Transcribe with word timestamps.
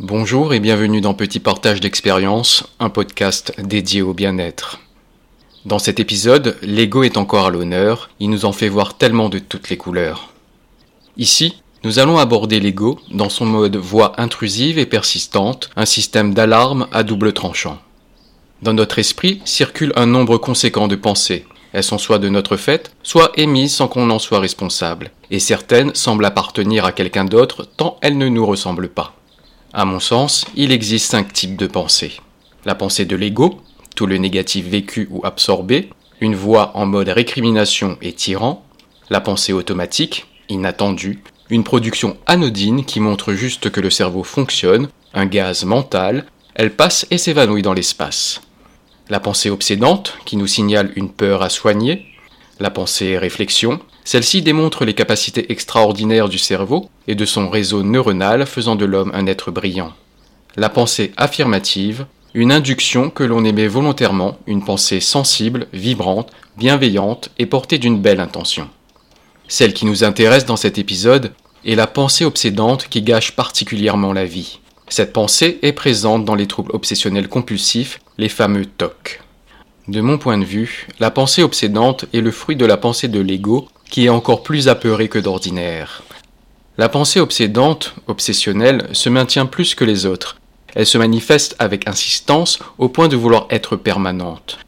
Bonjour 0.00 0.52
et 0.52 0.58
bienvenue 0.58 1.00
dans 1.00 1.14
Petit 1.14 1.38
Partage 1.38 1.78
d'expérience, 1.78 2.66
un 2.80 2.90
podcast 2.90 3.52
dédié 3.62 4.02
au 4.02 4.12
bien-être. 4.12 4.80
Dans 5.66 5.78
cet 5.78 6.00
épisode, 6.00 6.58
l'ego 6.62 7.04
est 7.04 7.16
encore 7.16 7.46
à 7.46 7.50
l'honneur, 7.50 8.10
il 8.18 8.28
nous 8.28 8.44
en 8.44 8.50
fait 8.50 8.68
voir 8.68 8.98
tellement 8.98 9.28
de 9.28 9.38
toutes 9.38 9.70
les 9.70 9.76
couleurs. 9.76 10.30
Ici, 11.16 11.62
nous 11.84 12.00
allons 12.00 12.18
aborder 12.18 12.58
l'ego 12.58 12.98
dans 13.12 13.28
son 13.28 13.46
mode 13.46 13.76
voix 13.76 14.20
intrusive 14.20 14.80
et 14.80 14.86
persistante, 14.86 15.70
un 15.76 15.86
système 15.86 16.34
d'alarme 16.34 16.88
à 16.90 17.04
double 17.04 17.32
tranchant. 17.32 17.78
Dans 18.62 18.72
notre 18.72 18.98
esprit 18.98 19.42
circule 19.44 19.92
un 19.94 20.06
nombre 20.06 20.38
conséquent 20.38 20.88
de 20.88 20.96
pensées. 20.96 21.46
Elles 21.72 21.84
sont 21.84 21.98
soit 21.98 22.18
de 22.18 22.28
notre 22.28 22.56
fait, 22.56 22.90
soit 23.04 23.30
émises 23.36 23.76
sans 23.76 23.86
qu'on 23.86 24.10
en 24.10 24.18
soit 24.18 24.40
responsable, 24.40 25.12
et 25.30 25.38
certaines 25.38 25.94
semblent 25.94 26.24
appartenir 26.24 26.84
à 26.84 26.90
quelqu'un 26.90 27.24
d'autre 27.24 27.64
tant 27.76 27.96
elles 28.00 28.18
ne 28.18 28.28
nous 28.28 28.44
ressemblent 28.44 28.88
pas. 28.88 29.14
À 29.76 29.84
mon 29.84 29.98
sens, 29.98 30.46
il 30.54 30.70
existe 30.70 31.10
cinq 31.10 31.32
types 31.32 31.56
de 31.56 31.66
pensées. 31.66 32.20
La 32.64 32.76
pensée 32.76 33.06
de 33.06 33.16
l'ego, 33.16 33.60
tout 33.96 34.06
le 34.06 34.18
négatif 34.18 34.68
vécu 34.68 35.08
ou 35.10 35.26
absorbé, 35.26 35.90
une 36.20 36.36
voix 36.36 36.70
en 36.76 36.86
mode 36.86 37.08
récrimination 37.08 37.98
et 38.00 38.12
tyran, 38.12 38.64
la 39.10 39.20
pensée 39.20 39.52
automatique, 39.52 40.26
inattendue, 40.48 41.24
une 41.50 41.64
production 41.64 42.16
anodine 42.26 42.84
qui 42.84 43.00
montre 43.00 43.32
juste 43.32 43.70
que 43.70 43.80
le 43.80 43.90
cerveau 43.90 44.22
fonctionne, 44.22 44.90
un 45.12 45.26
gaz 45.26 45.64
mental, 45.64 46.26
elle 46.54 46.76
passe 46.76 47.04
et 47.10 47.18
s'évanouit 47.18 47.62
dans 47.62 47.74
l'espace. 47.74 48.42
La 49.08 49.18
pensée 49.18 49.50
obsédante, 49.50 50.16
qui 50.24 50.36
nous 50.36 50.46
signale 50.46 50.92
une 50.94 51.10
peur 51.10 51.42
à 51.42 51.50
soigner, 51.50 52.06
la 52.60 52.70
pensée 52.70 53.18
réflexion, 53.18 53.80
celle-ci 54.04 54.42
démontre 54.42 54.84
les 54.84 54.94
capacités 54.94 55.50
extraordinaires 55.50 56.28
du 56.28 56.38
cerveau 56.38 56.88
et 57.08 57.14
de 57.14 57.24
son 57.24 57.48
réseau 57.48 57.82
neuronal 57.82 58.46
faisant 58.46 58.76
de 58.76 58.84
l'homme 58.84 59.10
un 59.14 59.26
être 59.26 59.50
brillant. 59.50 59.92
La 60.56 60.68
pensée 60.68 61.12
affirmative, 61.16 62.06
une 62.32 62.52
induction 62.52 63.10
que 63.10 63.24
l'on 63.24 63.44
émet 63.44 63.66
volontairement, 63.66 64.38
une 64.46 64.64
pensée 64.64 65.00
sensible, 65.00 65.66
vibrante, 65.72 66.30
bienveillante 66.56 67.30
et 67.38 67.46
portée 67.46 67.78
d'une 67.78 68.00
belle 68.00 68.20
intention. 68.20 68.68
Celle 69.48 69.74
qui 69.74 69.86
nous 69.86 70.04
intéresse 70.04 70.46
dans 70.46 70.56
cet 70.56 70.78
épisode 70.78 71.32
est 71.64 71.74
la 71.74 71.86
pensée 71.86 72.24
obsédante 72.24 72.88
qui 72.88 73.02
gâche 73.02 73.32
particulièrement 73.32 74.12
la 74.12 74.24
vie. 74.24 74.60
Cette 74.88 75.12
pensée 75.12 75.58
est 75.62 75.72
présente 75.72 76.24
dans 76.24 76.34
les 76.34 76.46
troubles 76.46 76.72
obsessionnels 76.72 77.28
compulsifs, 77.28 78.00
les 78.18 78.28
fameux 78.28 78.66
TOC. 78.66 79.23
De 79.86 80.00
mon 80.00 80.16
point 80.16 80.38
de 80.38 80.44
vue, 80.44 80.88
la 80.98 81.10
pensée 81.10 81.42
obsédante 81.42 82.06
est 82.14 82.22
le 82.22 82.30
fruit 82.30 82.56
de 82.56 82.64
la 82.64 82.78
pensée 82.78 83.08
de 83.08 83.20
l'ego 83.20 83.68
qui 83.90 84.06
est 84.06 84.08
encore 84.10 84.42
plus 84.42 84.68
apeuré 84.68 85.08
que 85.08 85.18
d'ordinaire. 85.18 86.02
La 86.78 86.88
pensée 86.88 87.20
obsédante, 87.20 87.94
obsessionnelle, 88.06 88.88
se 88.92 89.10
maintient 89.10 89.44
plus 89.44 89.74
que 89.74 89.84
les 89.84 90.06
autres. 90.06 90.40
Elle 90.74 90.86
se 90.86 90.96
manifeste 90.96 91.54
avec 91.58 91.86
insistance 91.86 92.60
au 92.78 92.88
point 92.88 93.08
de 93.08 93.16
vouloir 93.16 93.46
être 93.50 93.76
permanente. 93.76 94.58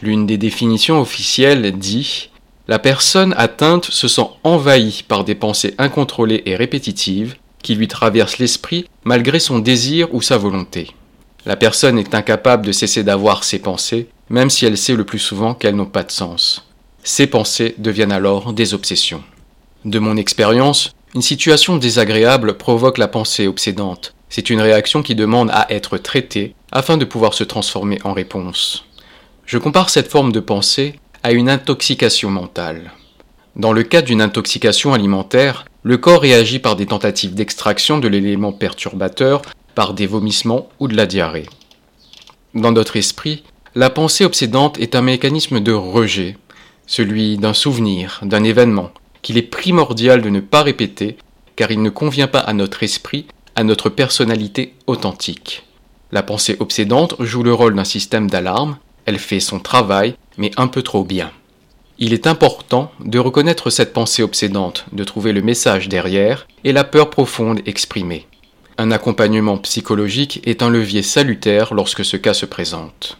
L'une 0.00 0.26
des 0.26 0.38
définitions 0.38 1.00
officielles 1.00 1.76
dit 1.76 2.30
La 2.68 2.78
personne 2.78 3.34
atteinte 3.36 3.86
se 3.86 4.06
sent 4.06 4.28
envahie 4.44 5.02
par 5.06 5.24
des 5.24 5.34
pensées 5.34 5.74
incontrôlées 5.78 6.42
et 6.46 6.54
répétitives 6.54 7.34
qui 7.64 7.74
lui 7.74 7.88
traversent 7.88 8.38
l'esprit 8.38 8.86
malgré 9.02 9.40
son 9.40 9.58
désir 9.58 10.14
ou 10.14 10.22
sa 10.22 10.38
volonté. 10.38 10.92
La 11.46 11.56
personne 11.56 11.98
est 11.98 12.14
incapable 12.14 12.64
de 12.64 12.72
cesser 12.72 13.02
d'avoir 13.02 13.42
ses 13.42 13.58
pensées, 13.58 14.06
même 14.32 14.50
si 14.50 14.66
elle 14.66 14.78
sait 14.78 14.96
le 14.96 15.04
plus 15.04 15.20
souvent 15.20 15.54
qu'elles 15.54 15.76
n'ont 15.76 15.86
pas 15.86 16.02
de 16.02 16.10
sens. 16.10 16.66
Ces 17.04 17.26
pensées 17.26 17.74
deviennent 17.78 18.10
alors 18.10 18.52
des 18.52 18.74
obsessions. 18.74 19.22
De 19.84 19.98
mon 19.98 20.16
expérience, 20.16 20.92
une 21.14 21.22
situation 21.22 21.76
désagréable 21.76 22.56
provoque 22.56 22.98
la 22.98 23.08
pensée 23.08 23.46
obsédante. 23.46 24.14
C'est 24.30 24.48
une 24.48 24.62
réaction 24.62 25.02
qui 25.02 25.14
demande 25.14 25.50
à 25.52 25.70
être 25.70 25.98
traitée 25.98 26.54
afin 26.72 26.96
de 26.96 27.04
pouvoir 27.04 27.34
se 27.34 27.44
transformer 27.44 27.98
en 28.04 28.14
réponse. 28.14 28.86
Je 29.44 29.58
compare 29.58 29.90
cette 29.90 30.10
forme 30.10 30.32
de 30.32 30.40
pensée 30.40 30.98
à 31.22 31.32
une 31.32 31.50
intoxication 31.50 32.30
mentale. 32.30 32.92
Dans 33.54 33.74
le 33.74 33.82
cas 33.82 34.00
d'une 34.00 34.22
intoxication 34.22 34.94
alimentaire, 34.94 35.66
le 35.82 35.98
corps 35.98 36.22
réagit 36.22 36.58
par 36.58 36.76
des 36.76 36.86
tentatives 36.86 37.34
d'extraction 37.34 37.98
de 37.98 38.08
l'élément 38.08 38.52
perturbateur, 38.52 39.42
par 39.74 39.92
des 39.92 40.06
vomissements 40.06 40.68
ou 40.80 40.88
de 40.88 40.96
la 40.96 41.04
diarrhée. 41.04 41.48
Dans 42.54 42.72
notre 42.72 42.96
esprit, 42.96 43.42
la 43.74 43.90
pensée 43.90 44.24
obsédante 44.24 44.78
est 44.78 44.94
un 44.94 45.02
mécanisme 45.02 45.60
de 45.60 45.72
rejet 45.72 46.36
celui 46.86 47.38
d'un 47.38 47.54
souvenir, 47.54 48.20
d'un 48.22 48.44
événement, 48.44 48.90
qu'il 49.22 49.38
est 49.38 49.42
primordial 49.42 50.20
de 50.20 50.28
ne 50.28 50.40
pas 50.40 50.62
répéter, 50.62 51.16
car 51.56 51.70
il 51.70 51.80
ne 51.80 51.90
convient 51.90 52.26
pas 52.26 52.40
à 52.40 52.52
notre 52.52 52.82
esprit, 52.82 53.26
à 53.54 53.64
notre 53.64 53.88
personnalité 53.88 54.74
authentique. 54.86 55.64
La 56.10 56.22
pensée 56.22 56.56
obsédante 56.60 57.14
joue 57.20 57.42
le 57.42 57.54
rôle 57.54 57.74
d'un 57.74 57.84
système 57.84 58.28
d'alarme, 58.28 58.76
elle 59.06 59.18
fait 59.18 59.40
son 59.40 59.58
travail, 59.58 60.16
mais 60.36 60.50
un 60.58 60.66
peu 60.66 60.82
trop 60.82 61.04
bien. 61.04 61.30
Il 61.98 62.12
est 62.12 62.26
important 62.26 62.92
de 63.00 63.18
reconnaître 63.18 63.70
cette 63.70 63.92
pensée 63.92 64.22
obsédante, 64.22 64.84
de 64.92 65.04
trouver 65.04 65.32
le 65.32 65.40
message 65.40 65.88
derrière 65.88 66.46
et 66.64 66.72
la 66.72 66.84
peur 66.84 67.10
profonde 67.10 67.60
exprimée. 67.64 68.26
Un 68.76 68.90
accompagnement 68.90 69.58
psychologique 69.58 70.40
est 70.44 70.62
un 70.62 70.70
levier 70.70 71.02
salutaire 71.02 71.72
lorsque 71.74 72.04
ce 72.04 72.16
cas 72.16 72.34
se 72.34 72.46
présente. 72.46 73.18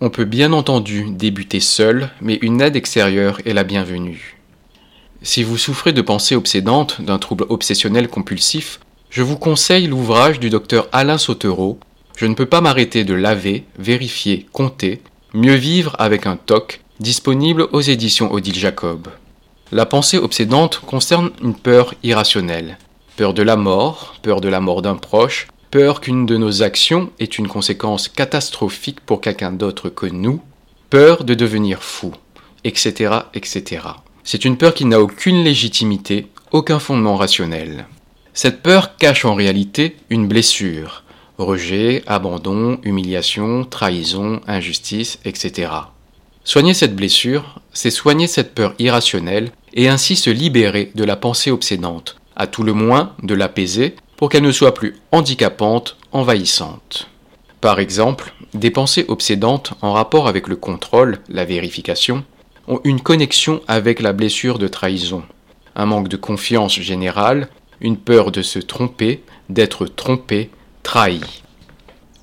On 0.00 0.10
peut 0.10 0.24
bien 0.24 0.52
entendu 0.52 1.06
débuter 1.10 1.58
seul, 1.58 2.10
mais 2.20 2.38
une 2.40 2.60
aide 2.60 2.76
extérieure 2.76 3.40
est 3.44 3.52
la 3.52 3.64
bienvenue. 3.64 4.38
Si 5.22 5.42
vous 5.42 5.56
souffrez 5.56 5.92
de 5.92 6.02
pensées 6.02 6.36
obsédantes, 6.36 7.02
d'un 7.02 7.18
trouble 7.18 7.46
obsessionnel 7.48 8.06
compulsif, 8.06 8.78
je 9.10 9.22
vous 9.22 9.36
conseille 9.36 9.88
l'ouvrage 9.88 10.38
du 10.38 10.50
docteur 10.50 10.86
Alain 10.92 11.18
Sautereau 11.18 11.80
Je 12.16 12.26
ne 12.26 12.34
peux 12.34 12.46
pas 12.46 12.60
m'arrêter 12.60 13.02
de 13.02 13.14
laver, 13.14 13.64
vérifier, 13.76 14.46
compter, 14.52 15.02
mieux 15.34 15.56
vivre 15.56 15.96
avec 15.98 16.26
un 16.26 16.36
TOC, 16.36 16.80
disponible 17.00 17.66
aux 17.72 17.80
éditions 17.80 18.32
Odile 18.32 18.54
Jacob. 18.54 19.08
La 19.72 19.84
pensée 19.84 20.18
obsédante 20.18 20.78
concerne 20.78 21.32
une 21.42 21.54
peur 21.56 21.94
irrationnelle. 22.04 22.78
Peur 23.16 23.34
de 23.34 23.42
la 23.42 23.56
mort, 23.56 24.14
peur 24.22 24.40
de 24.40 24.48
la 24.48 24.60
mort 24.60 24.80
d'un 24.80 24.94
proche, 24.94 25.48
peur 25.70 26.00
qu'une 26.00 26.26
de 26.26 26.36
nos 26.36 26.62
actions 26.62 27.10
ait 27.18 27.24
une 27.24 27.48
conséquence 27.48 28.08
catastrophique 28.08 29.00
pour 29.00 29.20
quelqu'un 29.20 29.52
d'autre 29.52 29.90
que 29.90 30.06
nous, 30.06 30.40
peur 30.90 31.24
de 31.24 31.34
devenir 31.34 31.82
fou, 31.82 32.12
etc. 32.64 33.18
etc. 33.34 33.82
C'est 34.24 34.44
une 34.44 34.56
peur 34.56 34.74
qui 34.74 34.84
n'a 34.84 35.00
aucune 35.00 35.44
légitimité, 35.44 36.26
aucun 36.52 36.78
fondement 36.78 37.16
rationnel. 37.16 37.86
Cette 38.32 38.62
peur 38.62 38.96
cache 38.96 39.24
en 39.24 39.34
réalité 39.34 39.96
une 40.10 40.28
blessure, 40.28 41.04
rejet, 41.38 42.02
abandon, 42.06 42.78
humiliation, 42.82 43.64
trahison, 43.64 44.40
injustice, 44.46 45.18
etc. 45.24 45.70
Soigner 46.44 46.72
cette 46.72 46.96
blessure, 46.96 47.60
c'est 47.74 47.90
soigner 47.90 48.26
cette 48.26 48.54
peur 48.54 48.74
irrationnelle 48.78 49.50
et 49.74 49.88
ainsi 49.88 50.16
se 50.16 50.30
libérer 50.30 50.90
de 50.94 51.04
la 51.04 51.16
pensée 51.16 51.50
obsédante, 51.50 52.16
à 52.36 52.46
tout 52.46 52.62
le 52.62 52.72
moins 52.72 53.12
de 53.22 53.34
l'apaiser 53.34 53.96
pour 54.18 54.28
qu'elle 54.28 54.42
ne 54.42 54.52
soit 54.52 54.74
plus 54.74 54.96
handicapante, 55.12 55.96
envahissante. 56.10 57.08
Par 57.60 57.78
exemple, 57.78 58.34
des 58.52 58.70
pensées 58.70 59.04
obsédantes 59.06 59.74
en 59.80 59.92
rapport 59.92 60.26
avec 60.26 60.48
le 60.48 60.56
contrôle, 60.56 61.18
la 61.28 61.44
vérification, 61.44 62.24
ont 62.66 62.80
une 62.82 63.00
connexion 63.00 63.62
avec 63.68 64.00
la 64.00 64.12
blessure 64.12 64.58
de 64.58 64.66
trahison, 64.66 65.22
un 65.76 65.86
manque 65.86 66.08
de 66.08 66.16
confiance 66.16 66.78
générale, 66.80 67.48
une 67.80 67.96
peur 67.96 68.32
de 68.32 68.42
se 68.42 68.58
tromper, 68.58 69.22
d'être 69.48 69.86
trompé, 69.86 70.50
trahi. 70.82 71.20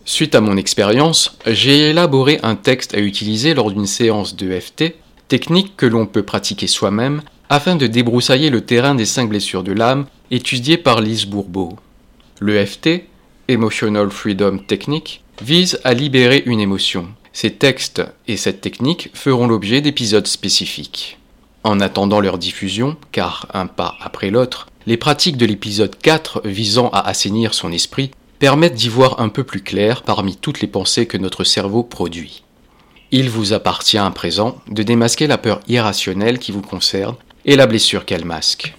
Suite 0.03 0.35
à 0.35 0.41
mon 0.41 0.57
expérience, 0.57 1.37
j'ai 1.47 1.91
élaboré 1.91 2.39
un 2.43 2.55
texte 2.55 2.93
à 2.93 2.99
utiliser 2.99 3.53
lors 3.53 3.71
d'une 3.71 3.87
séance 3.87 4.35
d'EFT, 4.35 4.95
technique 5.29 5.77
que 5.77 5.85
l'on 5.85 6.05
peut 6.05 6.23
pratiquer 6.23 6.67
soi-même 6.67 7.21
afin 7.49 7.77
de 7.77 7.87
débroussailler 7.87 8.49
le 8.49 8.61
terrain 8.61 8.95
des 8.95 9.05
cinq 9.05 9.29
blessures 9.29 9.63
de 9.63 9.71
l'âme 9.71 10.07
étudiées 10.29 10.77
par 10.77 10.99
Lise 10.99 11.25
Bourbeau. 11.25 11.77
L'EFT, 12.45 13.05
Emotional 13.47 14.11
Freedom 14.11 14.59
Technique, 14.59 15.23
vise 15.41 15.79
à 15.83 15.95
libérer 15.95 16.43
une 16.45 16.59
émotion. 16.59 17.07
Ces 17.33 17.49
textes 17.49 18.03
et 18.27 18.37
cette 18.37 18.61
technique 18.61 19.09
feront 19.15 19.47
l'objet 19.47 19.81
d'épisodes 19.81 20.27
spécifiques. 20.27 21.17
En 21.63 21.79
attendant 21.79 22.19
leur 22.19 22.37
diffusion, 22.37 22.97
car 23.11 23.47
un 23.55 23.65
pas 23.65 23.95
après 23.99 24.29
l'autre, 24.29 24.67
les 24.85 24.95
pratiques 24.95 25.37
de 25.37 25.47
l'épisode 25.47 25.97
4 25.97 26.43
visant 26.45 26.89
à 26.89 26.99
assainir 26.99 27.55
son 27.55 27.71
esprit 27.71 28.11
permettent 28.37 28.75
d'y 28.75 28.89
voir 28.89 29.19
un 29.19 29.29
peu 29.29 29.43
plus 29.43 29.63
clair 29.63 30.03
parmi 30.03 30.35
toutes 30.35 30.61
les 30.61 30.67
pensées 30.67 31.07
que 31.07 31.17
notre 31.17 31.45
cerveau 31.45 31.81
produit. 31.81 32.43
Il 33.09 33.31
vous 33.31 33.53
appartient 33.53 33.97
à 33.97 34.11
présent 34.11 34.61
de 34.69 34.83
démasquer 34.83 35.25
la 35.25 35.39
peur 35.39 35.61
irrationnelle 35.67 36.37
qui 36.37 36.51
vous 36.51 36.61
concerne 36.61 37.15
et 37.45 37.55
la 37.55 37.65
blessure 37.65 38.05
qu'elle 38.05 38.25
masque. 38.25 38.75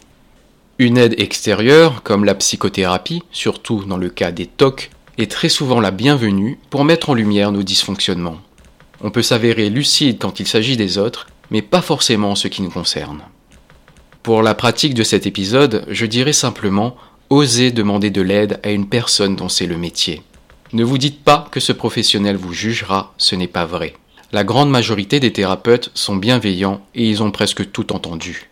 Une 0.78 0.98
aide 0.98 1.18
extérieure, 1.18 2.02
comme 2.02 2.26
la 2.26 2.34
psychothérapie, 2.34 3.22
surtout 3.32 3.84
dans 3.84 3.96
le 3.96 4.10
cas 4.10 4.30
des 4.30 4.44
TOC, 4.44 4.90
est 5.16 5.30
très 5.30 5.48
souvent 5.48 5.80
la 5.80 5.90
bienvenue 5.90 6.58
pour 6.68 6.84
mettre 6.84 7.08
en 7.08 7.14
lumière 7.14 7.50
nos 7.50 7.62
dysfonctionnements. 7.62 8.36
On 9.00 9.10
peut 9.10 9.22
s'avérer 9.22 9.70
lucide 9.70 10.18
quand 10.20 10.38
il 10.38 10.46
s'agit 10.46 10.76
des 10.76 10.98
autres, 10.98 11.28
mais 11.50 11.62
pas 11.62 11.80
forcément 11.80 12.34
ce 12.34 12.48
qui 12.48 12.60
nous 12.60 12.68
concerne. 12.68 13.22
Pour 14.22 14.42
la 14.42 14.54
pratique 14.54 14.92
de 14.92 15.02
cet 15.02 15.26
épisode, 15.26 15.86
je 15.88 16.04
dirais 16.04 16.34
simplement 16.34 16.94
Osez 17.30 17.70
demander 17.70 18.10
de 18.10 18.20
l'aide 18.20 18.60
à 18.62 18.70
une 18.70 18.86
personne 18.86 19.34
dont 19.34 19.48
c'est 19.48 19.66
le 19.66 19.78
métier. 19.78 20.22
Ne 20.74 20.84
vous 20.84 20.98
dites 20.98 21.24
pas 21.24 21.48
que 21.50 21.60
ce 21.60 21.72
professionnel 21.72 22.36
vous 22.36 22.52
jugera, 22.52 23.14
ce 23.16 23.34
n'est 23.34 23.46
pas 23.46 23.64
vrai. 23.64 23.94
La 24.30 24.44
grande 24.44 24.68
majorité 24.68 25.20
des 25.20 25.32
thérapeutes 25.32 25.90
sont 25.94 26.16
bienveillants 26.16 26.82
et 26.94 27.08
ils 27.08 27.22
ont 27.22 27.30
presque 27.30 27.72
tout 27.72 27.94
entendu. 27.94 28.50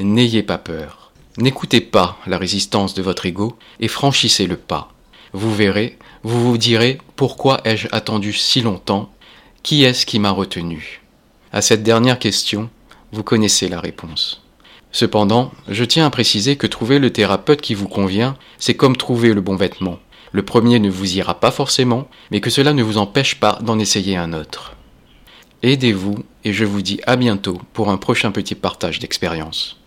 N'ayez 0.00 0.42
pas 0.42 0.58
peur. 0.58 1.05
N'écoutez 1.38 1.82
pas 1.82 2.16
la 2.26 2.38
résistance 2.38 2.94
de 2.94 3.02
votre 3.02 3.26
ego 3.26 3.58
et 3.78 3.88
franchissez 3.88 4.46
le 4.46 4.56
pas. 4.56 4.94
Vous 5.34 5.54
verrez, 5.54 5.98
vous 6.22 6.42
vous 6.42 6.56
direz 6.56 6.98
pourquoi 7.14 7.60
ai-je 7.64 7.88
attendu 7.92 8.32
si 8.32 8.62
longtemps? 8.62 9.12
Qui 9.62 9.84
est-ce 9.84 10.06
qui 10.06 10.18
m'a 10.18 10.30
retenu? 10.30 11.02
À 11.52 11.60
cette 11.60 11.82
dernière 11.82 12.18
question, 12.18 12.70
vous 13.12 13.22
connaissez 13.22 13.68
la 13.68 13.80
réponse. 13.80 14.42
Cependant, 14.92 15.52
je 15.68 15.84
tiens 15.84 16.06
à 16.06 16.10
préciser 16.10 16.56
que 16.56 16.66
trouver 16.66 16.98
le 16.98 17.12
thérapeute 17.12 17.60
qui 17.60 17.74
vous 17.74 17.88
convient, 17.88 18.38
c'est 18.58 18.76
comme 18.76 18.96
trouver 18.96 19.34
le 19.34 19.42
bon 19.42 19.56
vêtement. 19.56 19.98
Le 20.32 20.42
premier 20.42 20.78
ne 20.78 20.88
vous 20.88 21.18
ira 21.18 21.38
pas 21.38 21.50
forcément, 21.50 22.08
mais 22.30 22.40
que 22.40 22.48
cela 22.48 22.72
ne 22.72 22.82
vous 22.82 22.96
empêche 22.96 23.38
pas 23.38 23.58
d'en 23.60 23.78
essayer 23.78 24.16
un 24.16 24.32
autre. 24.32 24.74
Aidez-vous 25.62 26.16
et 26.44 26.54
je 26.54 26.64
vous 26.64 26.80
dis 26.80 27.00
à 27.06 27.16
bientôt 27.16 27.60
pour 27.74 27.90
un 27.90 27.98
prochain 27.98 28.30
petit 28.30 28.54
partage 28.54 29.00
d'expérience. 29.00 29.78